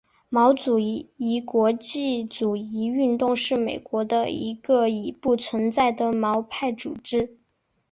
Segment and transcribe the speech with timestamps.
[0.29, 1.11] 毛主义
[1.45, 7.37] 国际主义运动是美国的一个已不存在的毛派组织。